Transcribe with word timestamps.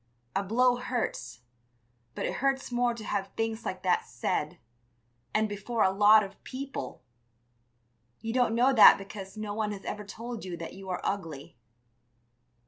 A 0.35 0.41
blow 0.41 0.77
hurts, 0.77 1.41
but 2.15 2.25
it 2.25 2.37
hurts 2.41 2.71
more 2.71 2.95
to 2.95 3.03
have 3.03 3.27
things 3.37 3.65
like 3.65 3.83
that 3.83 4.03
said, 4.03 4.57
and 5.31 5.47
before 5.47 5.83
a 5.83 5.91
lot 5.91 6.23
of 6.23 6.43
people! 6.43 7.03
You 8.19 8.33
don't 8.33 8.55
know 8.55 8.73
that 8.73 8.97
because 8.97 9.37
no 9.37 9.53
one 9.53 9.71
has 9.73 9.85
ever 9.85 10.03
told 10.03 10.43
you 10.43 10.57
that 10.57 10.73
you 10.73 10.89
are 10.89 11.01
ugly. 11.03 11.55